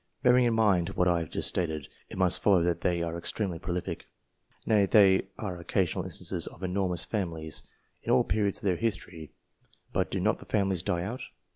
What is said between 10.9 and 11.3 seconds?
out